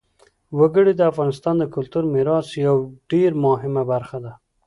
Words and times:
وګړي 0.59 0.93
د 0.95 1.01
افغانستان 1.11 1.55
د 1.59 1.63
کلتوري 1.75 2.07
میراث 2.15 2.47
یوه 2.65 2.83
ډېره 3.11 3.37
مهمه 3.45 3.83
برخه 3.91 4.17
ده. 4.23 4.33